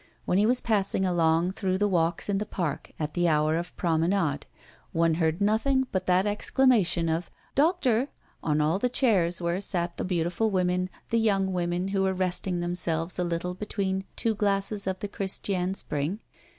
[0.25, 3.77] When he was passing along through the walks in the park, at the hour of
[3.77, 4.47] promenade,
[4.93, 8.07] one heard nothing but that exclamation of "Doctor"
[8.41, 12.61] on all the chairs where sat the beautiful women, the young women, who were resting
[12.61, 16.19] themselves a little between two glasses of the Christiane Spring.